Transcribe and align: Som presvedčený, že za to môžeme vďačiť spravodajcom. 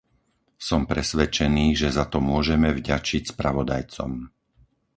Som 0.67 0.81
presvedčený, 0.91 1.65
že 1.81 1.89
za 1.97 2.05
to 2.11 2.17
môžeme 2.31 2.69
vďačiť 2.79 3.23
spravodajcom. 3.37 4.11